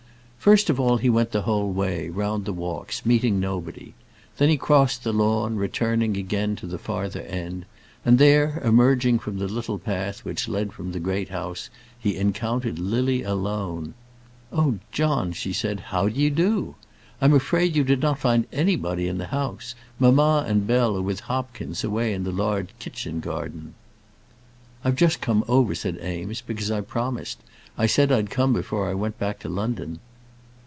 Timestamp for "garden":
23.19-23.75